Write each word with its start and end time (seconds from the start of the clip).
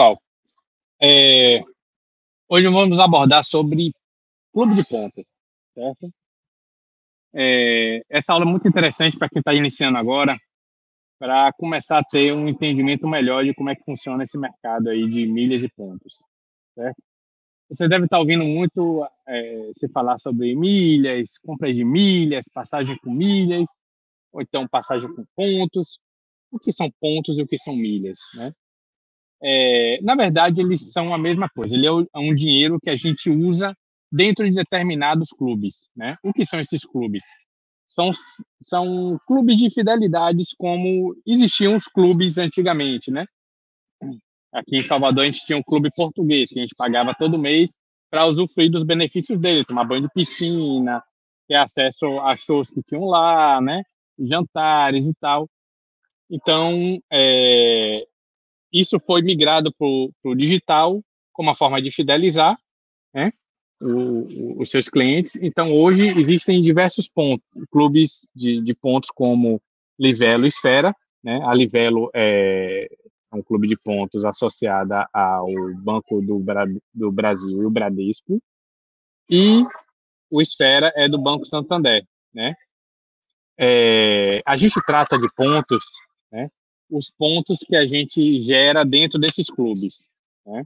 pessoal, 0.00 0.22
é, 0.98 1.60
hoje 2.48 2.68
vamos 2.68 2.98
abordar 2.98 3.44
sobre 3.44 3.92
clube 4.50 4.74
de 4.74 4.84
pontos, 4.84 5.24
certo? 5.74 6.10
É, 7.34 8.02
essa 8.08 8.32
aula 8.32 8.46
é 8.46 8.48
muito 8.48 8.66
interessante 8.66 9.18
para 9.18 9.28
quem 9.28 9.40
está 9.40 9.52
iniciando 9.52 9.98
agora, 9.98 10.38
para 11.18 11.52
começar 11.52 11.98
a 11.98 12.04
ter 12.04 12.32
um 12.32 12.48
entendimento 12.48 13.06
melhor 13.06 13.44
de 13.44 13.52
como 13.54 13.68
é 13.68 13.76
que 13.76 13.84
funciona 13.84 14.24
esse 14.24 14.38
mercado 14.38 14.88
aí 14.88 15.06
de 15.06 15.26
milhas 15.26 15.62
e 15.62 15.68
pontos, 15.68 16.14
certo? 16.74 17.02
Você 17.68 17.86
deve 17.86 18.06
estar 18.06 18.16
tá 18.16 18.20
ouvindo 18.20 18.44
muito 18.44 19.06
é, 19.28 19.70
se 19.74 19.86
falar 19.90 20.18
sobre 20.18 20.56
milhas, 20.56 21.36
compra 21.44 21.72
de 21.72 21.84
milhas, 21.84 22.46
passagem 22.54 22.96
com 23.04 23.10
milhas, 23.10 23.68
ou 24.32 24.40
então 24.40 24.66
passagem 24.66 25.14
com 25.14 25.24
pontos. 25.36 26.00
O 26.50 26.58
que 26.58 26.72
são 26.72 26.90
pontos 26.98 27.38
e 27.38 27.42
o 27.42 27.46
que 27.46 27.58
são 27.58 27.76
milhas, 27.76 28.18
né? 28.34 28.52
É, 29.42 29.98
na 30.02 30.14
verdade, 30.14 30.60
eles 30.60 30.92
são 30.92 31.14
a 31.14 31.18
mesma 31.18 31.48
coisa. 31.48 31.74
Ele 31.74 31.86
é, 31.86 31.90
é 31.90 32.18
um 32.18 32.34
dinheiro 32.34 32.78
que 32.80 32.90
a 32.90 32.96
gente 32.96 33.30
usa 33.30 33.74
dentro 34.12 34.48
de 34.48 34.54
determinados 34.54 35.28
clubes. 35.30 35.88
Né? 35.96 36.16
O 36.22 36.32
que 36.32 36.44
são 36.44 36.60
esses 36.60 36.84
clubes? 36.84 37.22
São, 37.88 38.10
são 38.62 39.18
clubes 39.26 39.58
de 39.58 39.70
fidelidades 39.70 40.54
como 40.56 41.14
existiam 41.26 41.74
os 41.74 41.84
clubes 41.84 42.38
antigamente. 42.38 43.10
Né? 43.10 43.24
Aqui 44.52 44.76
em 44.76 44.82
Salvador, 44.82 45.24
a 45.24 45.26
gente 45.30 45.44
tinha 45.44 45.58
um 45.58 45.62
clube 45.62 45.90
português, 45.94 46.50
que 46.50 46.58
a 46.58 46.62
gente 46.62 46.74
pagava 46.76 47.14
todo 47.18 47.38
mês 47.38 47.70
para 48.10 48.26
usufruir 48.26 48.70
dos 48.70 48.82
benefícios 48.82 49.38
dele, 49.38 49.64
tomar 49.64 49.84
banho 49.84 50.02
de 50.02 50.12
piscina, 50.12 51.02
ter 51.48 51.54
acesso 51.54 52.06
a 52.20 52.36
shows 52.36 52.68
que 52.70 52.82
tinham 52.82 53.04
lá, 53.04 53.60
né? 53.60 53.82
jantares 54.20 55.06
e 55.06 55.14
tal. 55.20 55.48
Então, 56.30 57.00
é, 57.10 57.89
isso 58.72 58.98
foi 59.00 59.22
migrado 59.22 59.72
para 59.72 59.86
o 59.86 60.34
digital 60.34 61.02
como 61.32 61.48
uma 61.48 61.56
forma 61.56 61.80
de 61.80 61.90
fidelizar 61.90 62.56
né, 63.14 63.32
o, 63.80 63.86
o, 63.86 64.62
os 64.62 64.70
seus 64.70 64.88
clientes. 64.88 65.36
Então, 65.36 65.72
hoje 65.72 66.06
existem 66.18 66.60
diversos 66.60 67.08
pontos, 67.08 67.46
clubes 67.70 68.28
de, 68.34 68.60
de 68.60 68.74
pontos 68.74 69.10
como 69.10 69.60
Livelo 69.98 70.44
e 70.44 70.48
Esfera. 70.48 70.94
Né? 71.22 71.40
A 71.44 71.54
Livelo 71.54 72.10
é, 72.14 72.88
um 73.32 73.42
clube 73.42 73.68
de 73.68 73.76
pontos 73.76 74.24
associada 74.24 75.08
ao 75.12 75.48
Banco 75.76 76.20
do, 76.20 76.38
Bra 76.38 76.66
do 76.92 77.12
Brasil 77.12 77.62
e 77.62 77.64
o 77.64 77.70
Bradesco. 77.70 78.40
E 79.28 79.64
o 80.30 80.40
Esfera 80.40 80.92
é 80.96 81.08
do 81.08 81.18
Banco 81.18 81.44
Santander. 81.44 82.04
Né? 82.34 82.54
É, 83.58 84.42
a 84.44 84.56
gente 84.56 84.80
trata 84.84 85.18
de 85.18 85.28
pontos 85.34 85.82
né, 86.32 86.50
os 86.90 87.10
pontos 87.10 87.60
que 87.60 87.76
a 87.76 87.86
gente 87.86 88.40
gera 88.40 88.84
dentro 88.84 89.18
desses 89.18 89.48
clubes. 89.48 90.08
Né? 90.46 90.64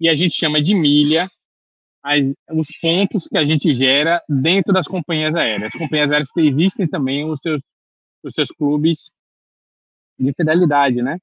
E 0.00 0.08
a 0.08 0.14
gente 0.14 0.36
chama 0.36 0.62
de 0.62 0.74
milha 0.74 1.30
as, 2.02 2.26
os 2.52 2.68
pontos 2.80 3.26
que 3.26 3.38
a 3.38 3.44
gente 3.44 3.74
gera 3.74 4.22
dentro 4.28 4.72
das 4.72 4.86
companhias 4.86 5.34
aéreas. 5.34 5.74
As 5.74 5.80
companhias 5.80 6.10
aéreas 6.10 6.28
existem 6.36 6.86
também 6.86 7.24
os 7.24 7.40
seus, 7.40 7.62
os 8.22 8.34
seus 8.34 8.48
clubes 8.50 9.10
de 10.18 10.32
fidelidade, 10.34 11.02
né? 11.02 11.18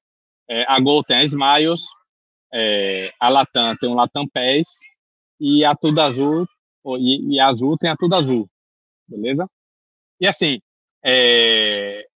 É, 0.48 0.64
a 0.68 0.78
Gol 0.80 1.04
tem 1.04 1.16
a 1.16 1.24
Smiles, 1.24 1.82
é, 2.52 3.12
a 3.18 3.28
Latam 3.28 3.76
tem 3.76 3.88
o 3.88 3.94
Latam 3.94 4.28
Pass 4.28 4.80
e 5.40 5.64
a 5.64 5.74
Tudo 5.74 6.00
Azul, 6.00 6.46
e, 6.98 7.34
e 7.34 7.40
a 7.40 7.46
Azul 7.46 7.76
tem 7.78 7.88
a 7.88 7.96
Tudo 7.96 8.16
Azul, 8.16 8.48
beleza? 9.08 9.48
E 10.20 10.26
assim, 10.26 10.60
é, 11.04 12.06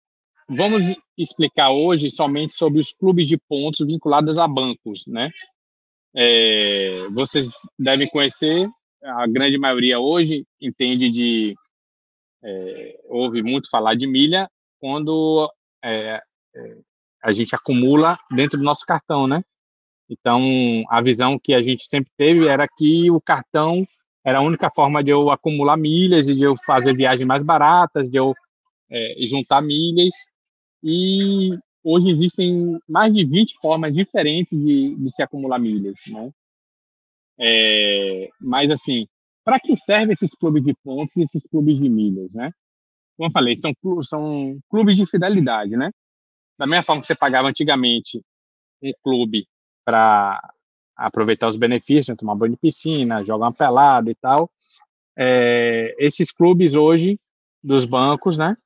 vamos 0.48 0.82
explicar 1.16 1.70
hoje 1.70 2.10
somente 2.10 2.52
sobre 2.52 2.80
os 2.80 2.92
clubes 2.92 3.26
de 3.26 3.38
pontos 3.38 3.86
vinculados 3.86 4.38
a 4.38 4.46
bancos, 4.46 5.06
né? 5.06 5.30
É, 6.14 7.06
vocês 7.12 7.50
devem 7.78 8.08
conhecer, 8.08 8.68
a 9.02 9.26
grande 9.26 9.58
maioria 9.58 9.98
hoje 9.98 10.46
entende 10.60 11.10
de 11.10 11.54
é, 12.42 13.00
ouve 13.04 13.42
muito 13.42 13.68
falar 13.68 13.94
de 13.94 14.06
milha 14.06 14.48
quando 14.78 15.50
é, 15.82 16.20
é, 16.54 16.76
a 17.22 17.32
gente 17.32 17.54
acumula 17.54 18.18
dentro 18.30 18.58
do 18.58 18.64
nosso 18.64 18.84
cartão, 18.86 19.26
né? 19.26 19.42
Então, 20.08 20.84
a 20.88 21.02
visão 21.02 21.38
que 21.38 21.52
a 21.52 21.62
gente 21.62 21.84
sempre 21.88 22.12
teve 22.16 22.46
era 22.46 22.66
que 22.68 23.10
o 23.10 23.20
cartão 23.20 23.86
era 24.24 24.38
a 24.38 24.42
única 24.42 24.70
forma 24.70 25.02
de 25.02 25.10
eu 25.10 25.30
acumular 25.30 25.76
milhas 25.76 26.28
e 26.28 26.34
de 26.34 26.44
eu 26.44 26.54
fazer 26.64 26.94
viagens 26.96 27.26
mais 27.26 27.42
baratas, 27.42 28.08
de 28.08 28.16
eu 28.16 28.34
é, 28.90 29.16
juntar 29.26 29.60
milhas 29.60 30.14
e 30.82 31.50
hoje 31.82 32.10
existem 32.10 32.78
mais 32.88 33.12
de 33.14 33.24
20 33.24 33.56
formas 33.60 33.94
diferentes 33.94 34.58
de, 34.58 34.94
de 34.94 35.10
se 35.12 35.22
acumular 35.22 35.58
milhas, 35.58 35.98
né? 36.08 36.30
É, 37.38 38.28
mas 38.40 38.70
assim, 38.70 39.06
para 39.44 39.60
que 39.60 39.76
servem 39.76 40.12
esses 40.12 40.34
clubes 40.34 40.62
de 40.64 40.74
pontos 40.82 41.16
e 41.16 41.22
esses 41.22 41.46
clubes 41.46 41.78
de 41.78 41.88
milhas, 41.88 42.34
né? 42.34 42.50
Como 43.16 43.28
eu 43.28 43.32
falei, 43.32 43.56
são, 43.56 43.72
são 44.02 44.58
clubes 44.68 44.96
de 44.96 45.06
fidelidade, 45.06 45.76
né? 45.76 45.90
Da 46.58 46.66
mesma 46.66 46.82
forma 46.82 47.02
que 47.02 47.06
você 47.08 47.14
pagava 47.14 47.48
antigamente 47.48 48.22
um 48.82 48.92
clube 49.02 49.46
para 49.84 50.40
aproveitar 50.96 51.48
os 51.48 51.56
benefícios, 51.56 52.08
né? 52.08 52.16
tomar 52.16 52.34
banho 52.34 52.52
de 52.52 52.58
piscina, 52.58 53.24
jogar 53.24 53.46
uma 53.46 53.54
pelada 53.54 54.10
e 54.10 54.14
tal, 54.14 54.50
é, 55.16 55.94
esses 55.98 56.32
clubes 56.32 56.74
hoje 56.74 57.18
dos 57.62 57.84
bancos, 57.84 58.36
né? 58.36 58.56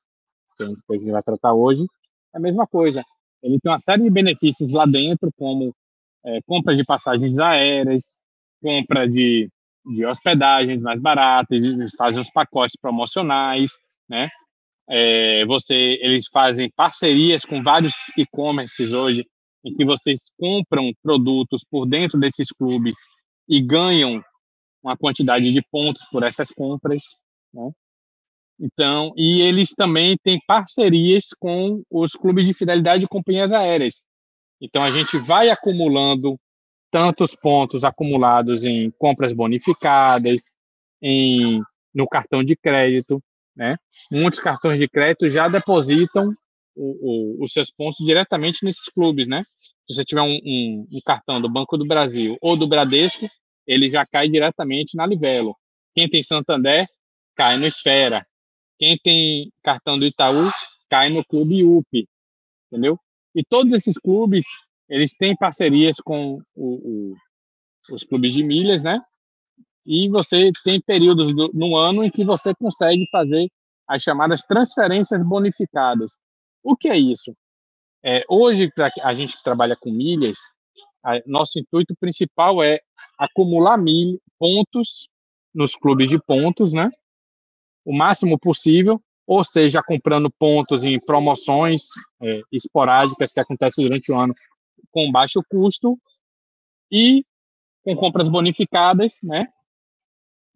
Que 0.57 0.63
a 0.63 0.67
gente 0.67 1.11
vai 1.11 1.23
tratar 1.23 1.53
hoje, 1.53 1.85
é 2.33 2.37
a 2.37 2.41
mesma 2.41 2.67
coisa. 2.67 3.03
Ele 3.43 3.59
tem 3.59 3.71
uma 3.71 3.79
série 3.79 4.03
de 4.03 4.09
benefícios 4.09 4.71
lá 4.71 4.85
dentro, 4.85 5.31
como 5.37 5.73
é, 6.25 6.39
compra 6.43 6.75
de 6.75 6.83
passagens 6.83 7.39
aéreas, 7.39 8.17
compra 8.61 9.07
de, 9.07 9.49
de 9.85 10.05
hospedagens 10.05 10.81
mais 10.81 11.01
baratas, 11.01 11.63
eles 11.63 11.91
fazem 11.97 12.21
os 12.21 12.29
pacotes 12.29 12.77
promocionais, 12.79 13.71
né? 14.07 14.29
É, 14.89 15.45
você, 15.45 15.75
eles 16.01 16.27
fazem 16.27 16.69
parcerias 16.75 17.45
com 17.45 17.63
vários 17.63 17.93
e-commerces 18.17 18.93
hoje, 18.93 19.25
em 19.63 19.73
que 19.73 19.85
vocês 19.85 20.31
compram 20.37 20.91
produtos 21.01 21.63
por 21.69 21.85
dentro 21.85 22.19
desses 22.19 22.49
clubes 22.49 22.97
e 23.47 23.61
ganham 23.61 24.21
uma 24.83 24.97
quantidade 24.97 25.51
de 25.51 25.61
pontos 25.71 26.03
por 26.11 26.23
essas 26.23 26.51
compras, 26.51 27.03
né? 27.53 27.71
Então, 28.61 29.11
e 29.17 29.41
eles 29.41 29.71
também 29.71 30.15
têm 30.23 30.39
parcerias 30.45 31.29
com 31.39 31.81
os 31.91 32.11
clubes 32.11 32.45
de 32.45 32.53
fidelidade 32.53 33.01
de 33.01 33.07
companhias 33.07 33.51
aéreas. 33.51 34.03
Então, 34.61 34.83
a 34.83 34.91
gente 34.91 35.17
vai 35.17 35.49
acumulando 35.49 36.37
tantos 36.91 37.35
pontos 37.35 37.83
acumulados 37.83 38.63
em 38.63 38.91
compras 38.99 39.33
bonificadas, 39.33 40.41
em 41.01 41.59
no 41.93 42.07
cartão 42.07 42.43
de 42.43 42.55
crédito, 42.55 43.21
né? 43.55 43.77
Muitos 44.11 44.39
cartões 44.39 44.79
de 44.79 44.87
crédito 44.87 45.27
já 45.27 45.47
depositam 45.49 46.29
o, 46.75 47.39
o, 47.39 47.43
os 47.43 47.51
seus 47.51 47.71
pontos 47.71 48.05
diretamente 48.05 48.63
nesses 48.63 48.85
clubes, 48.85 49.27
né? 49.27 49.41
Se 49.43 49.95
você 49.95 50.05
tiver 50.05 50.21
um, 50.21 50.39
um, 50.43 50.87
um, 50.91 50.99
cartão 51.03 51.41
do 51.41 51.49
Banco 51.49 51.77
do 51.77 51.85
Brasil 51.85 52.37
ou 52.41 52.55
do 52.55 52.67
Bradesco, 52.67 53.27
ele 53.65 53.89
já 53.89 54.05
cai 54.05 54.29
diretamente 54.29 54.95
na 54.95 55.05
Livelo. 55.05 55.55
Quem 55.93 56.07
tem 56.09 56.21
Santander, 56.23 56.85
cai 57.35 57.57
no 57.57 57.65
Esfera. 57.65 58.25
Quem 58.81 58.97
tem 58.97 59.53
cartão 59.61 59.99
do 59.99 60.07
Itaú 60.07 60.49
cai 60.89 61.07
no 61.07 61.23
clube 61.23 61.63
UP, 61.63 61.85
entendeu? 62.65 62.99
E 63.35 63.43
todos 63.43 63.73
esses 63.73 63.95
clubes, 63.95 64.43
eles 64.89 65.15
têm 65.15 65.37
parcerias 65.37 65.97
com 65.97 66.41
o, 66.55 67.13
o, 67.13 67.15
os 67.93 68.03
clubes 68.03 68.33
de 68.33 68.43
milhas, 68.43 68.83
né? 68.83 68.99
E 69.85 70.09
você 70.09 70.49
tem 70.63 70.81
períodos 70.81 71.31
do, 71.35 71.51
no 71.53 71.75
ano 71.75 72.03
em 72.03 72.09
que 72.09 72.25
você 72.25 72.55
consegue 72.55 73.05
fazer 73.11 73.47
as 73.87 74.01
chamadas 74.01 74.41
transferências 74.41 75.23
bonificadas. 75.23 76.17
O 76.63 76.75
que 76.75 76.89
é 76.89 76.97
isso? 76.97 77.35
É, 78.03 78.23
hoje, 78.27 78.71
para 78.73 78.89
a 79.03 79.13
gente 79.13 79.37
que 79.37 79.43
trabalha 79.43 79.77
com 79.79 79.91
milhas, 79.91 80.39
a, 81.05 81.21
nosso 81.27 81.59
intuito 81.59 81.93
principal 81.99 82.63
é 82.63 82.79
acumular 83.15 83.77
mil, 83.77 84.19
pontos 84.39 85.07
nos 85.53 85.75
clubes 85.75 86.09
de 86.09 86.17
pontos, 86.17 86.73
né? 86.73 86.89
O 87.85 87.95
máximo 87.95 88.37
possível, 88.39 89.01
ou 89.25 89.43
seja, 89.43 89.81
comprando 89.83 90.29
pontos 90.31 90.83
em 90.83 90.99
promoções 90.99 91.83
é, 92.21 92.41
esporádicas 92.51 93.31
que 93.31 93.39
acontecem 93.39 93.83
durante 93.83 94.11
o 94.11 94.19
ano 94.19 94.33
com 94.91 95.11
baixo 95.11 95.41
custo 95.49 95.97
e 96.91 97.23
com 97.83 97.95
compras 97.95 98.29
bonificadas, 98.29 99.17
né? 99.23 99.47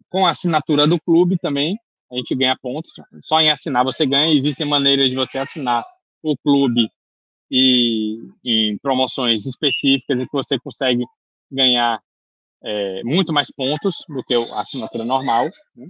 Com 0.08 0.26
a 0.26 0.30
assinatura 0.30 0.86
do 0.86 1.00
clube 1.00 1.38
também, 1.38 1.78
a 2.10 2.16
gente 2.16 2.34
ganha 2.34 2.56
pontos. 2.60 2.92
Só 3.22 3.40
em 3.40 3.50
assinar 3.50 3.84
você 3.84 4.06
ganha. 4.06 4.34
Existem 4.34 4.66
maneiras 4.66 5.10
de 5.10 5.16
você 5.16 5.38
assinar 5.38 5.84
o 6.22 6.36
clube 6.36 6.88
e 7.50 8.18
em 8.44 8.78
promoções 8.78 9.46
específicas 9.46 10.20
em 10.20 10.24
que 10.26 10.32
você 10.32 10.58
consegue 10.58 11.04
ganhar 11.50 12.00
é, 12.62 13.02
muito 13.04 13.32
mais 13.32 13.50
pontos 13.50 13.96
do 14.08 14.22
que 14.24 14.34
a 14.34 14.60
assinatura 14.60 15.04
normal. 15.04 15.48
Né? 15.74 15.88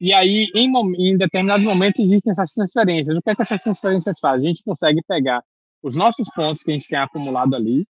E 0.00 0.14
aí, 0.14 0.50
em, 0.54 0.72
em 0.98 1.18
determinado 1.18 1.62
momento, 1.62 2.00
existem 2.00 2.30
essas 2.30 2.52
transferências. 2.52 3.16
O 3.16 3.22
que, 3.22 3.30
é 3.30 3.34
que 3.34 3.42
essas 3.42 3.60
transferências 3.62 4.18
fazem? 4.18 4.46
A 4.46 4.48
gente 4.48 4.64
consegue 4.64 5.00
pegar 5.06 5.42
os 5.82 5.94
nossos 5.94 6.28
pontos 6.34 6.62
que 6.62 6.70
a 6.70 6.74
gente 6.74 6.88
tem 6.88 6.98
acumulado 6.98 7.54
ali 7.54 7.84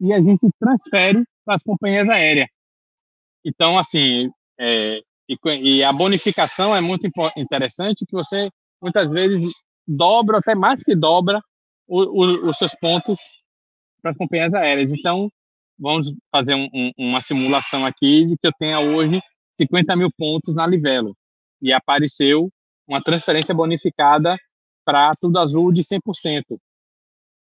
e 0.00 0.12
a 0.12 0.20
gente 0.20 0.46
transfere 0.60 1.24
para 1.44 1.54
as 1.54 1.62
companhias 1.62 2.08
aéreas. 2.08 2.48
Então, 3.44 3.78
assim, 3.78 4.30
é, 4.58 5.00
e, 5.28 5.36
e, 5.62 5.84
a 5.84 5.92
bonificação 5.92 6.76
é 6.76 6.80
muito 6.80 7.08
interessante, 7.36 8.04
que 8.06 8.12
você 8.12 8.50
muitas 8.82 9.10
vezes 9.10 9.40
dobra, 9.86 10.38
até 10.38 10.54
mais 10.54 10.82
que 10.82 10.94
dobra, 10.94 11.40
o, 11.86 12.02
o, 12.02 12.48
os 12.48 12.56
seus 12.58 12.74
pontos 12.74 13.18
para 14.02 14.10
as 14.10 14.16
companhias 14.16 14.52
aéreas. 14.52 14.92
Então, 14.92 15.30
vamos 15.78 16.12
fazer 16.30 16.54
um, 16.54 16.68
um, 16.72 16.92
uma 16.98 17.20
simulação 17.20 17.84
aqui 17.86 18.26
de 18.26 18.36
que 18.36 18.46
eu 18.46 18.52
tenha 18.58 18.80
hoje 18.80 19.20
50 19.54 19.96
mil 19.96 20.10
pontos 20.16 20.54
na 20.54 20.66
Livelo 20.66 21.16
e 21.60 21.72
apareceu 21.72 22.50
uma 22.86 23.02
transferência 23.02 23.54
bonificada 23.54 24.36
para 24.84 25.12
Tudo 25.20 25.38
Azul 25.38 25.72
de 25.72 25.82
100%. 25.82 26.58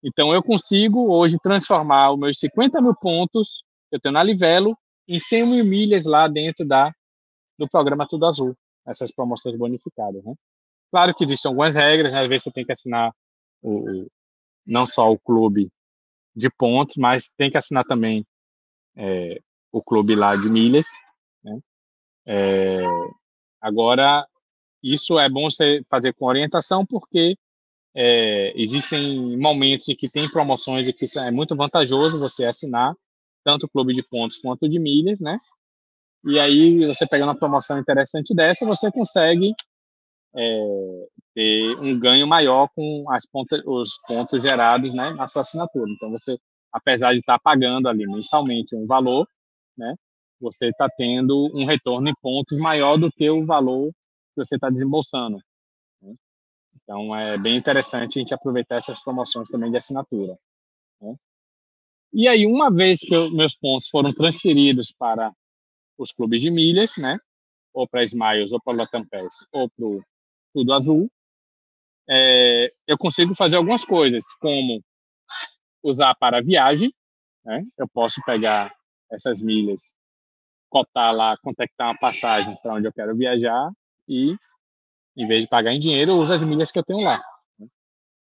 Então, 0.02 0.32
eu 0.34 0.42
consigo 0.42 1.10
hoje 1.10 1.38
transformar 1.42 2.12
os 2.12 2.18
meus 2.18 2.38
50 2.38 2.80
mil 2.80 2.94
pontos 2.94 3.64
que 3.88 3.96
eu 3.96 4.00
tenho 4.00 4.12
na 4.12 4.22
Livelo 4.22 4.76
em 5.08 5.18
100 5.18 5.46
mil 5.46 5.64
milhas 5.64 6.04
lá 6.04 6.28
dentro 6.28 6.66
da, 6.66 6.92
do 7.58 7.68
programa 7.68 8.06
Tudo 8.06 8.26
Azul, 8.26 8.54
essas 8.86 9.10
promoções 9.10 9.56
bonificadas. 9.56 10.22
Né? 10.24 10.34
Claro 10.90 11.14
que 11.14 11.24
existem 11.24 11.48
algumas 11.48 11.74
regras, 11.74 12.12
né? 12.12 12.22
às 12.22 12.28
vezes 12.28 12.44
você 12.44 12.52
tem 12.52 12.64
que 12.64 12.72
assinar 12.72 13.10
o, 13.62 14.06
não 14.66 14.86
só 14.86 15.10
o 15.10 15.18
clube 15.18 15.70
de 16.36 16.50
pontos, 16.50 16.96
mas 16.96 17.30
tem 17.36 17.50
que 17.50 17.58
assinar 17.58 17.84
também 17.84 18.24
é, 18.96 19.40
o 19.72 19.82
clube 19.82 20.14
lá 20.14 20.36
de 20.36 20.48
milhas. 20.48 20.86
É, 22.26 22.82
agora, 23.60 24.26
isso 24.82 25.18
é 25.18 25.28
bom 25.28 25.50
você 25.50 25.82
fazer 25.90 26.14
com 26.14 26.26
orientação, 26.26 26.86
porque 26.86 27.36
é, 27.94 28.52
existem 28.60 29.38
momentos 29.38 29.88
em 29.88 29.96
que 29.96 30.08
tem 30.08 30.30
promoções 30.30 30.88
e 30.88 30.92
que 30.92 31.06
é 31.18 31.30
muito 31.30 31.56
vantajoso 31.56 32.18
você 32.18 32.46
assinar 32.46 32.94
tanto 33.44 33.66
o 33.66 33.68
clube 33.68 33.94
de 33.94 34.02
pontos 34.02 34.38
quanto 34.38 34.68
de 34.68 34.78
milhas, 34.78 35.20
né? 35.20 35.36
E 36.26 36.38
aí, 36.40 36.86
você 36.86 37.06
pegando 37.06 37.28
uma 37.30 37.38
promoção 37.38 37.78
interessante 37.78 38.34
dessa, 38.34 38.66
você 38.66 38.90
consegue 38.90 39.54
é, 40.36 41.06
ter 41.34 41.76
um 41.80 41.98
ganho 41.98 42.26
maior 42.26 42.68
com 42.74 43.04
as 43.10 43.26
pontas, 43.26 43.62
os 43.66 43.98
pontos 44.06 44.42
gerados 44.42 44.94
né, 44.94 45.12
na 45.12 45.28
sua 45.28 45.42
assinatura. 45.42 45.90
Então, 45.90 46.10
você, 46.10 46.38
apesar 46.72 47.12
de 47.12 47.20
estar 47.20 47.38
pagando 47.38 47.88
ali 47.88 48.06
mensalmente 48.06 48.74
um 48.74 48.86
valor, 48.86 49.28
né, 49.76 49.94
você 50.40 50.68
está 50.68 50.88
tendo 50.88 51.50
um 51.54 51.64
retorno 51.64 52.08
em 52.08 52.14
pontos 52.20 52.58
maior 52.58 52.96
do 52.96 53.10
que 53.10 53.28
o 53.30 53.44
valor 53.44 53.90
que 54.34 54.44
você 54.44 54.56
está 54.56 54.68
desembolsando. 54.70 55.38
Né? 56.02 56.14
Então, 56.76 57.14
é 57.14 57.38
bem 57.38 57.56
interessante 57.56 58.18
a 58.18 58.22
gente 58.22 58.34
aproveitar 58.34 58.76
essas 58.76 59.02
promoções 59.02 59.48
também 59.48 59.70
de 59.70 59.76
assinatura. 59.76 60.36
Né? 61.00 61.14
E 62.12 62.28
aí, 62.28 62.46
uma 62.46 62.70
vez 62.70 63.00
que 63.00 63.14
eu, 63.14 63.30
meus 63.30 63.56
pontos 63.56 63.88
foram 63.88 64.12
transferidos 64.12 64.92
para 64.92 65.32
os 65.98 66.12
clubes 66.12 66.40
de 66.40 66.50
milhas, 66.50 66.96
né, 66.96 67.18
ou 67.72 67.88
para 67.88 68.04
Smiles, 68.04 68.52
ou 68.52 68.60
para 68.62 68.76
Latam 68.76 69.04
Pass, 69.06 69.44
ou 69.52 69.68
para 69.70 69.84
o 69.84 70.02
Tudo 70.52 70.72
Azul, 70.72 71.10
é, 72.08 72.70
eu 72.86 72.98
consigo 72.98 73.34
fazer 73.34 73.56
algumas 73.56 73.84
coisas, 73.84 74.22
como 74.40 74.80
usar 75.82 76.14
para 76.14 76.42
viagem, 76.42 76.92
né? 77.44 77.64
Eu 77.76 77.88
posso 77.88 78.20
pegar 78.24 78.72
essas 79.10 79.40
milhas, 79.40 79.94
cotar 80.74 81.14
lá, 81.14 81.36
contactar 81.36 81.90
uma 81.90 81.98
passagem 81.98 82.58
para 82.60 82.74
onde 82.74 82.88
eu 82.88 82.92
quero 82.92 83.16
viajar 83.16 83.70
e, 84.08 84.34
em 85.16 85.26
vez 85.28 85.42
de 85.42 85.48
pagar 85.48 85.72
em 85.72 85.78
dinheiro, 85.78 86.10
eu 86.10 86.16
uso 86.16 86.32
as 86.32 86.42
milhas 86.42 86.72
que 86.72 86.78
eu 86.80 86.84
tenho 86.84 87.04
lá. 87.04 87.22
Né? 87.56 87.68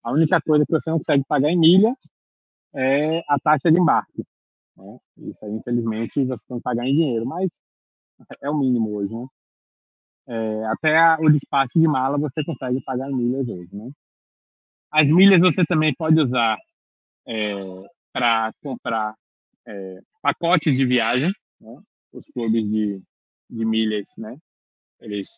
A 0.04 0.12
única 0.12 0.38
coisa 0.42 0.62
que 0.66 0.70
você 0.70 0.90
não 0.90 0.98
consegue 0.98 1.24
pagar 1.26 1.50
em 1.50 1.58
milha 1.58 1.94
é 2.74 3.20
a 3.26 3.38
taxa 3.42 3.70
de 3.70 3.80
embarque. 3.80 4.22
Né? 4.76 4.98
Isso 5.30 5.46
aí, 5.46 5.52
infelizmente, 5.52 6.26
você 6.26 6.44
tem 6.46 6.58
que 6.58 6.62
pagar 6.62 6.86
em 6.86 6.92
dinheiro, 6.92 7.24
mas 7.24 7.48
é 8.42 8.50
o 8.50 8.58
mínimo 8.58 8.94
hoje, 8.96 9.14
né? 9.14 9.26
É, 10.28 10.66
até 10.66 10.96
a, 10.96 11.16
o 11.20 11.30
despacho 11.30 11.80
de 11.80 11.88
mala 11.88 12.16
você 12.18 12.44
consegue 12.44 12.80
pagar 12.84 13.10
em 13.10 13.14
milhas 13.14 13.48
hoje, 13.48 13.74
né? 13.74 13.90
As 14.90 15.08
milhas 15.08 15.40
você 15.40 15.64
também 15.64 15.94
pode 15.94 16.20
usar 16.20 16.58
é, 17.26 17.54
para 18.12 18.52
comprar 18.62 19.14
é, 19.66 20.00
pacotes 20.20 20.76
de 20.76 20.84
viagem, 20.84 21.32
né? 21.60 21.82
Os 22.12 22.24
clubes 22.26 22.68
de, 22.68 23.02
de 23.48 23.64
milhas, 23.64 24.08
né? 24.18 24.36
Eles 25.00 25.28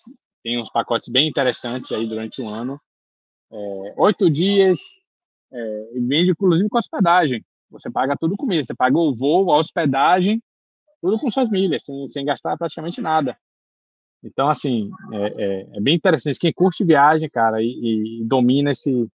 têm 0.43 0.61
uns 0.61 0.71
pacotes 0.71 1.09
bem 1.09 1.29
interessantes 1.29 1.93
aí 1.93 2.07
durante 2.07 2.43
o 2.43 2.49
ano. 2.49 2.81
É, 3.51 3.95
oito 3.97 4.29
dias, 4.29 4.79
é, 5.53 5.91
vende 5.95 6.31
inclusive 6.31 6.69
com 6.69 6.79
hospedagem. 6.79 7.45
Você 7.71 7.91
paga 7.91 8.17
tudo 8.17 8.37
com 8.37 8.47
milhas. 8.47 8.67
Você 8.67 8.75
paga 8.75 8.99
o 8.99 9.15
voo, 9.15 9.53
a 9.53 9.59
hospedagem, 9.59 10.43
tudo 11.01 11.19
com 11.19 11.31
suas 11.31 11.51
milhas, 11.51 11.85
sem, 11.85 12.07
sem 12.09 12.25
gastar 12.25 12.57
praticamente 12.57 13.01
nada. 13.01 13.37
Então, 14.23 14.49
assim, 14.49 14.91
é, 15.13 15.27
é, 15.27 15.77
é, 15.77 15.81
bem 15.81 15.95
interessante. 15.95 16.39
Quem 16.39 16.53
curte 16.53 16.83
viagem, 16.83 17.29
cara, 17.29 17.63
e, 17.63 18.21
e, 18.21 18.25
domina 18.25 18.71
esse, 18.71 19.07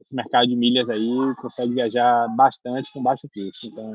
esse 0.00 0.14
mercado 0.14 0.48
de 0.48 0.56
milhas 0.56 0.90
aí, 0.90 1.08
consegue 1.40 1.72
viajar 1.72 2.26
bastante 2.36 2.92
com 2.92 3.02
baixo 3.02 3.28
custo. 3.32 3.68
Então, 3.68 3.92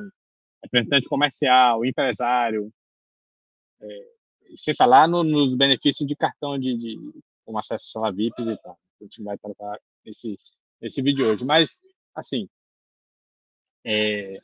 representante 0.64 1.10
comercial, 1.10 1.86
empresário, 1.86 2.72
é, 3.82 4.12
sem 4.56 4.76
falar 4.76 5.08
no, 5.08 5.24
nos 5.24 5.56
benefícios 5.56 6.08
de 6.08 6.16
cartão 6.16 6.58
de, 6.58 6.78
de 6.78 7.14
como 7.46 7.60
acesso 7.60 8.04
a 8.04 8.12
VIPs 8.12 8.48
e 8.48 8.58
tal. 8.58 8.78
A 9.00 9.04
gente 9.04 9.24
vai 9.24 9.38
tratar 9.38 9.80
esse, 10.06 10.38
esse 10.82 11.02
vídeo 11.02 11.28
hoje. 11.28 11.46
Mas, 11.46 11.82
assim, 12.16 12.48
é, 13.86 14.42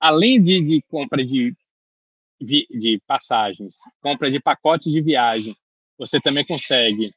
além 0.00 0.42
de, 0.42 0.60
de 0.60 0.82
compra 0.82 1.24
de 1.24 1.56
de 2.40 3.00
passagens, 3.06 3.78
compra 4.02 4.30
de 4.30 4.40
pacotes 4.40 4.92
de 4.92 5.00
viagem, 5.00 5.56
você 5.96 6.20
também 6.20 6.44
consegue 6.44 7.14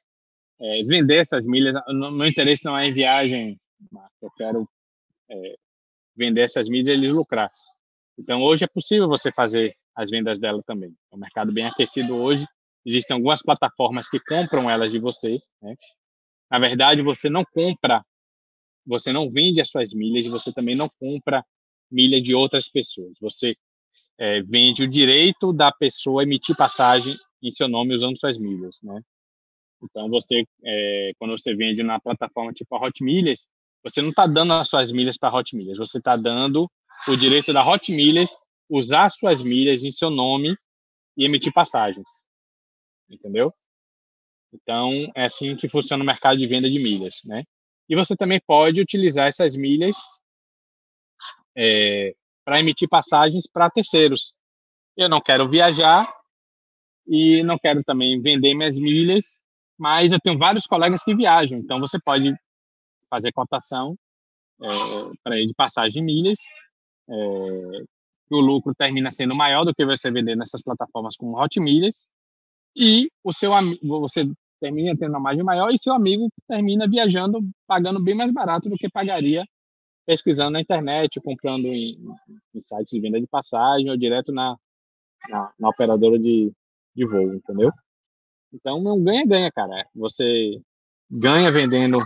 é, 0.59 0.83
vender 0.83 1.17
essas 1.17 1.45
milhas. 1.45 1.75
O 1.87 2.11
meu 2.11 2.27
interesse 2.27 2.65
não 2.65 2.77
é 2.77 2.87
em 2.87 2.93
viagem, 2.93 3.59
eu 4.21 4.31
quero 4.31 4.69
é, 5.29 5.55
vender 6.15 6.41
essas 6.41 6.69
milhas 6.69 6.87
e 6.87 6.91
eles 6.91 7.11
lucrar. 7.11 7.51
Então, 8.17 8.41
hoje 8.41 8.63
é 8.63 8.67
possível 8.67 9.07
você 9.07 9.31
fazer 9.31 9.75
as 9.97 10.11
vendas 10.11 10.37
dela 10.37 10.61
também. 10.63 10.95
É 11.11 11.15
um 11.15 11.19
mercado 11.19 11.51
bem 11.51 11.65
aquecido 11.65 12.15
hoje. 12.15 12.45
Existem 12.85 13.15
algumas 13.15 13.41
plataformas 13.41 14.07
que 14.07 14.19
compram 14.19 14.69
elas 14.69 14.91
de 14.91 14.99
você. 14.99 15.39
Né? 15.61 15.75
Na 16.51 16.59
verdade, 16.59 17.01
você 17.01 17.29
não 17.29 17.43
compra, 17.43 18.05
você 18.85 19.11
não 19.11 19.29
vende 19.29 19.59
as 19.59 19.69
suas 19.69 19.93
milhas, 19.93 20.27
você 20.27 20.53
também 20.53 20.75
não 20.75 20.87
compra 20.99 21.43
milha 21.91 22.21
de 22.21 22.35
outras 22.35 22.69
pessoas. 22.69 23.17
Você 23.19 23.55
é, 24.19 24.41
vende 24.43 24.83
o 24.83 24.87
direito 24.87 25.51
da 25.51 25.71
pessoa 25.71 26.21
emitir 26.21 26.55
passagem 26.55 27.17
em 27.41 27.51
seu 27.51 27.67
nome 27.67 27.95
usando 27.95 28.17
suas 28.17 28.37
milhas, 28.39 28.79
né? 28.83 28.99
Então 29.83 30.09
você, 30.09 30.43
é, 30.63 31.11
quando 31.17 31.37
você 31.37 31.55
vende 31.55 31.83
na 31.83 31.99
plataforma 31.99 32.53
tipo 32.53 32.75
a 32.75 32.85
Hot 32.85 33.03
Milhas, 33.03 33.47
você 33.83 34.01
não 34.01 34.09
está 34.09 34.25
dando 34.25 34.53
as 34.53 34.67
suas 34.67 34.91
milhas 34.91 35.17
para 35.17 35.29
a 35.29 35.37
Hot 35.37 35.55
Milhas, 35.55 35.77
você 35.77 35.97
está 35.97 36.15
dando 36.15 36.69
o 37.07 37.15
direito 37.15 37.53
da 37.53 37.67
Hot 37.67 37.91
Milhas 37.91 38.31
usar 38.69 39.09
suas 39.09 39.41
milhas 39.41 39.83
em 39.83 39.91
seu 39.91 40.09
nome 40.09 40.55
e 41.15 41.25
emitir 41.25 41.53
passagens, 41.53 42.25
entendeu? 43.09 43.53
Então 44.53 45.11
é 45.15 45.25
assim 45.25 45.55
que 45.55 45.69
funciona 45.69 46.03
o 46.03 46.05
mercado 46.05 46.37
de 46.37 46.47
venda 46.47 46.69
de 46.69 46.79
milhas, 46.79 47.21
né? 47.25 47.43
E 47.89 47.95
você 47.95 48.15
também 48.15 48.41
pode 48.45 48.81
utilizar 48.81 49.27
essas 49.27 49.55
milhas 49.55 49.95
é, 51.55 52.13
para 52.45 52.59
emitir 52.59 52.87
passagens 52.87 53.47
para 53.47 53.69
terceiros. 53.69 54.33
Eu 54.95 55.09
não 55.09 55.21
quero 55.21 55.49
viajar 55.49 56.11
e 57.07 57.41
não 57.43 57.57
quero 57.57 57.83
também 57.83 58.21
vender 58.21 58.53
minhas 58.53 58.77
milhas, 58.77 59.39
mas 59.77 60.11
eu 60.11 60.19
tenho 60.19 60.37
vários 60.37 60.65
colegas 60.65 61.03
que 61.03 61.15
viajam, 61.15 61.59
então 61.59 61.79
você 61.79 61.99
pode 61.99 62.33
fazer 63.09 63.31
cotação 63.31 63.97
é, 64.61 64.67
para 65.23 65.35
de 65.37 65.53
passagem 65.55 65.93
de 65.93 66.01
milhas, 66.01 66.39
é, 67.09 67.83
o 68.35 68.39
lucro 68.39 68.73
termina 68.75 69.11
sendo 69.11 69.35
maior 69.35 69.63
do 69.63 69.73
que 69.73 69.85
você 69.85 70.11
vender 70.11 70.35
nessas 70.35 70.61
plataformas 70.61 71.15
como 71.15 71.41
Hot 71.41 71.59
Milhas, 71.59 72.07
e 72.75 73.09
o 73.23 73.33
seu 73.33 73.51
você 73.83 74.29
termina 74.59 74.95
tendo 74.97 75.11
uma 75.11 75.19
margem 75.19 75.43
maior 75.43 75.71
e 75.71 75.77
seu 75.77 75.93
amigo 75.93 76.29
termina 76.47 76.87
viajando 76.87 77.39
pagando 77.67 78.01
bem 78.01 78.15
mais 78.15 78.31
barato 78.31 78.69
do 78.69 78.75
que 78.75 78.89
pagaria 78.89 79.45
pesquisando 80.07 80.51
na 80.51 80.61
internet, 80.61 81.19
comprando 81.19 81.65
em, 81.65 81.97
em 82.55 82.61
sites 82.61 82.91
de 82.91 83.01
venda 83.01 83.19
de 83.19 83.27
passagem 83.27 83.89
ou 83.89 83.97
direto 83.97 84.31
na, 84.31 84.55
na, 85.29 85.51
na 85.59 85.69
operadora 85.69 86.17
de, 86.17 86.49
de 86.95 87.05
voo, 87.05 87.33
entendeu? 87.33 87.71
Então, 88.53 88.79
um 88.79 89.03
ganha-ganha, 89.03 89.51
cara. 89.51 89.85
Você 89.93 90.61
ganha 91.11 91.51
vendendo 91.51 91.99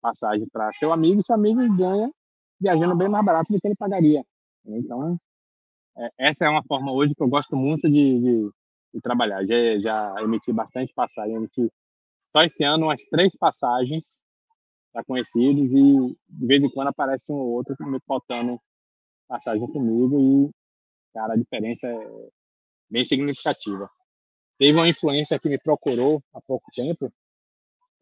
passagem 0.00 0.48
para 0.48 0.72
seu 0.74 0.92
amigo 0.92 1.20
e 1.20 1.24
seu 1.24 1.34
amigo 1.34 1.60
ganha 1.76 2.08
viajando 2.60 2.96
bem 2.96 3.08
mais 3.08 3.24
barato 3.24 3.52
do 3.52 3.60
que 3.60 3.66
ele 3.66 3.74
pagaria. 3.74 4.24
Então, 4.64 5.18
é, 5.96 6.08
essa 6.18 6.46
é 6.46 6.48
uma 6.48 6.62
forma 6.64 6.92
hoje 6.92 7.14
que 7.14 7.22
eu 7.22 7.28
gosto 7.28 7.56
muito 7.56 7.88
de, 7.88 8.20
de, 8.20 8.50
de 8.94 9.00
trabalhar. 9.02 9.44
Já, 9.44 9.78
já 9.80 10.22
emiti 10.22 10.52
bastante 10.52 10.92
passagem, 10.94 11.36
emiti 11.36 11.70
só 12.32 12.42
esse 12.42 12.64
ano 12.64 12.86
umas 12.86 13.02
três 13.04 13.36
passagens 13.36 14.22
já 14.94 15.04
conhecidos 15.04 15.72
e 15.72 16.16
de 16.28 16.46
vez 16.46 16.62
em 16.62 16.70
quando 16.70 16.88
aparece 16.88 17.32
um 17.32 17.36
ou 17.36 17.52
outro 17.52 17.76
me 17.80 17.98
botando 18.06 18.60
passagem 19.28 19.66
comigo 19.72 20.18
e, 20.20 20.50
cara, 21.14 21.34
a 21.34 21.36
diferença 21.36 21.86
é 21.86 22.28
bem 22.90 23.04
significativa. 23.04 23.88
Teve 24.58 24.76
uma 24.76 24.88
influência 24.88 25.38
que 25.38 25.48
me 25.48 25.58
procurou 25.58 26.22
há 26.34 26.40
pouco 26.40 26.70
tempo, 26.74 27.12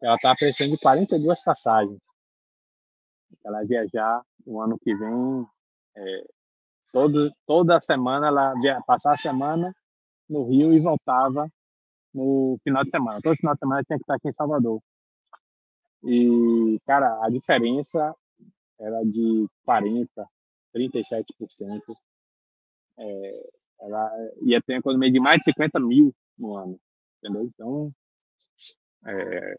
ela 0.01 0.15
está 0.15 0.35
precisando 0.35 0.75
de 0.75 0.81
42 0.81 1.43
passagens. 1.43 2.01
Ela 3.45 3.63
viajar 3.63 4.21
no 4.45 4.59
ano 4.59 4.79
que 4.79 4.95
vem, 4.95 5.45
é, 5.95 6.27
todo, 6.91 7.31
toda 7.45 7.79
semana 7.81 8.27
ela 8.27 8.53
via, 8.55 8.81
passar 8.85 9.13
a 9.13 9.17
semana 9.17 9.73
no 10.29 10.43
Rio 10.45 10.73
e 10.73 10.79
voltava 10.79 11.49
no 12.13 12.57
final 12.63 12.83
de 12.83 12.91
semana. 12.91 13.19
Todo 13.21 13.35
final 13.37 13.53
de 13.53 13.59
semana 13.59 13.83
tinha 13.83 13.97
que 13.97 14.03
estar 14.03 14.15
aqui 14.15 14.29
em 14.29 14.33
Salvador. 14.33 14.81
E, 16.03 16.79
cara, 16.85 17.25
a 17.25 17.29
diferença 17.29 18.15
era 18.79 19.03
de 19.03 19.47
40%, 19.67 20.07
37%. 20.75 21.95
É, 22.97 23.49
ela 23.81 24.11
ia 24.41 24.61
ter 24.61 24.73
uma 24.73 24.79
economia 24.79 25.11
de 25.11 25.19
mais 25.19 25.39
de 25.39 25.45
50 25.45 25.79
mil 25.79 26.13
no 26.37 26.55
ano, 26.55 26.79
entendeu? 27.17 27.43
Então, 27.43 27.91
é, 29.05 29.57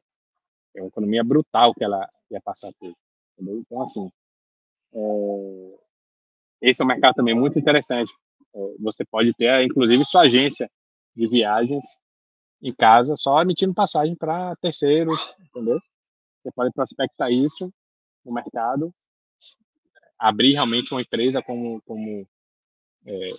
é 0.76 0.82
uma 0.82 0.88
economia 0.88 1.24
brutal 1.24 1.74
que 1.74 1.84
ela 1.84 2.08
ia 2.30 2.40
passar 2.40 2.72
ter, 2.80 2.94
entendeu? 3.34 3.60
Então, 3.60 3.82
assim, 3.82 4.10
é, 4.94 5.78
esse 6.60 6.82
é 6.82 6.84
um 6.84 6.88
mercado 6.88 7.14
também 7.14 7.34
muito 7.34 7.58
interessante. 7.58 8.12
É, 8.54 8.58
você 8.80 9.04
pode 9.04 9.32
ter, 9.34 9.64
inclusive, 9.64 10.04
sua 10.04 10.22
agência 10.22 10.70
de 11.14 11.28
viagens 11.28 11.84
em 12.62 12.72
casa, 12.74 13.16
só 13.16 13.40
emitindo 13.40 13.74
passagem 13.74 14.14
para 14.14 14.54
terceiros, 14.56 15.34
entendeu? 15.40 15.78
Você 16.42 16.52
pode 16.52 16.72
prospectar 16.72 17.30
isso 17.30 17.72
no 18.24 18.32
mercado, 18.32 18.92
abrir 20.18 20.52
realmente 20.52 20.92
uma 20.92 21.00
empresa 21.00 21.42
como, 21.42 21.80
como 21.82 22.26
é, 23.06 23.30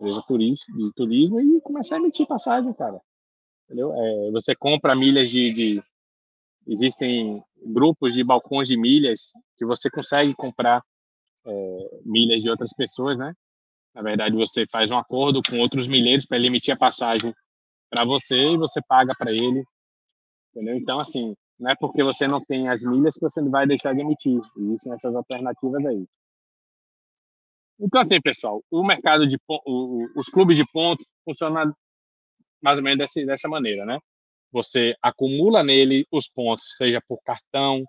empresa 0.00 0.22
de 0.28 0.92
turismo 0.94 1.40
e 1.40 1.60
começar 1.60 1.96
a 1.96 1.98
emitir 1.98 2.26
passagem, 2.26 2.72
cara. 2.72 3.00
Entendeu? 3.64 3.92
É, 3.92 4.30
você 4.30 4.54
compra 4.56 4.96
milhas 4.96 5.28
de, 5.28 5.52
de, 5.52 5.82
Existem 6.68 7.42
grupos 7.64 8.12
de 8.12 8.22
balcões 8.22 8.68
de 8.68 8.76
milhas 8.76 9.32
que 9.56 9.64
você 9.64 9.90
consegue 9.90 10.34
comprar 10.34 10.82
é, 11.48 12.00
milhas 12.04 12.42
de 12.42 12.50
outras 12.50 12.70
pessoas, 12.76 13.18
né? 13.18 13.32
Na 13.94 14.02
verdade, 14.02 14.36
você 14.36 14.66
faz 14.70 14.90
um 14.90 14.98
acordo 14.98 15.40
com 15.48 15.58
outros 15.58 15.86
milheiros 15.86 16.26
para 16.26 16.36
ele 16.36 16.48
emitir 16.48 16.74
a 16.74 16.78
passagem 16.78 17.34
para 17.90 18.04
você 18.04 18.36
e 18.36 18.56
você 18.56 18.80
paga 18.86 19.14
para 19.18 19.32
ele 19.32 19.64
Entendeu? 20.58 20.76
Então, 20.76 20.98
assim, 20.98 21.34
não 21.58 21.70
é 21.70 21.76
porque 21.78 22.02
você 22.02 22.26
não 22.26 22.44
tem 22.44 22.68
as 22.68 22.82
milhas 22.82 23.14
que 23.14 23.20
você 23.20 23.40
vai 23.42 23.66
deixar 23.66 23.94
de 23.94 24.00
emitir. 24.00 24.40
Existem 24.56 24.92
essas 24.92 25.14
alternativas 25.14 25.84
aí. 25.86 26.04
Então, 27.80 28.00
assim, 28.00 28.20
pessoal, 28.20 28.60
o 28.70 28.84
mercado 28.84 29.26
de 29.26 29.38
os 30.16 30.26
clubes 30.28 30.56
de 30.56 30.64
pontos 30.72 31.06
funcionam 31.24 31.72
mais 32.60 32.76
ou 32.76 32.82
menos 32.82 33.08
dessa 33.24 33.48
maneira, 33.48 33.86
né? 33.86 33.98
Você 34.50 34.96
acumula 35.00 35.62
nele 35.62 36.04
os 36.10 36.28
pontos, 36.28 36.64
seja 36.76 37.00
por 37.06 37.22
cartão, 37.22 37.84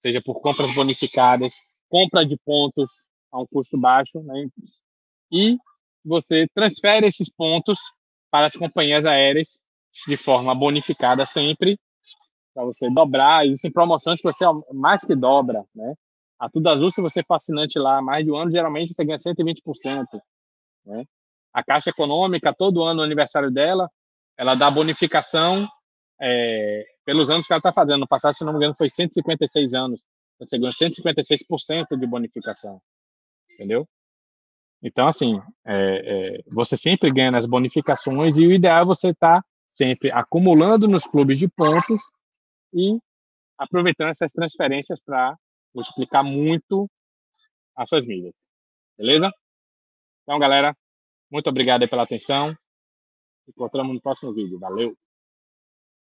seja 0.00 0.20
por 0.20 0.40
compras 0.40 0.74
bonificadas, 0.74 1.54
compra 1.88 2.24
de 2.24 2.36
pontos 2.44 3.06
a 3.32 3.40
um 3.40 3.46
custo 3.46 3.78
baixo, 3.78 4.22
né? 4.22 4.48
E 5.30 5.56
você 6.04 6.46
transfere 6.54 7.06
esses 7.06 7.30
pontos 7.30 7.78
para 8.30 8.46
as 8.46 8.56
companhias 8.56 9.06
aéreas 9.06 9.60
de 10.06 10.16
forma 10.16 10.54
bonificada 10.54 11.24
sempre 11.26 11.78
para 12.54 12.64
você 12.64 12.90
dobrar. 12.90 13.46
Existem 13.46 13.70
promoções 13.70 14.20
que 14.20 14.26
você 14.26 14.44
mais 14.72 15.04
que 15.04 15.14
dobra, 15.14 15.64
né? 15.74 15.94
A 16.38 16.48
Tudo 16.48 16.68
Azul, 16.68 16.90
se 16.90 17.00
você 17.00 17.22
for 17.24 17.34
assinante 17.34 17.78
lá 17.78 18.00
mais 18.00 18.24
de 18.24 18.30
um 18.30 18.36
ano, 18.36 18.50
geralmente 18.50 18.94
você 18.94 19.04
ganha 19.04 19.18
120%. 19.18 20.06
Né? 20.86 21.04
A 21.52 21.64
Caixa 21.64 21.90
Econômica, 21.90 22.54
todo 22.54 22.84
ano, 22.84 22.98
no 22.98 23.02
aniversário 23.02 23.50
dela, 23.50 23.90
ela 24.36 24.54
dá 24.54 24.70
bonificação 24.70 25.66
é, 26.20 26.84
pelos 27.04 27.28
anos 27.28 27.46
que 27.46 27.52
ela 27.52 27.58
está 27.58 27.72
fazendo. 27.72 28.00
No 28.00 28.06
passado, 28.06 28.34
se 28.34 28.44
não 28.44 28.52
me 28.52 28.58
engano, 28.58 28.74
foi 28.76 28.88
156 28.88 29.74
anos. 29.74 30.04
Você 30.38 30.58
ganhou 30.58 30.72
156% 30.72 31.98
de 31.98 32.06
bonificação. 32.06 32.80
Entendeu? 33.50 33.88
Então, 34.82 35.08
assim, 35.08 35.40
é, 35.64 36.36
é, 36.36 36.42
você 36.46 36.76
sempre 36.76 37.10
ganha 37.10 37.30
nas 37.30 37.46
bonificações 37.46 38.36
e 38.38 38.46
o 38.46 38.52
ideal 38.52 38.82
é 38.82 38.86
você 38.86 39.08
estar 39.08 39.42
tá 39.42 39.48
sempre 39.68 40.10
acumulando 40.12 40.86
nos 40.86 41.04
clubes 41.04 41.38
de 41.38 41.48
pontos 41.48 42.00
e 42.72 42.98
aproveitando 43.56 44.10
essas 44.10 44.32
transferências 44.32 45.00
para 45.00 45.36
multiplicar 45.74 46.22
muito 46.22 46.88
as 47.76 47.88
suas 47.88 48.06
milhas. 48.06 48.34
Beleza? 48.96 49.30
Então, 50.22 50.38
galera, 50.38 50.76
muito 51.30 51.48
obrigado 51.48 51.88
pela 51.88 52.04
atenção. 52.04 52.56
Encontramos 53.48 53.94
no 53.94 54.00
próximo 54.00 54.32
vídeo. 54.32 54.58
Valeu! 54.58 54.96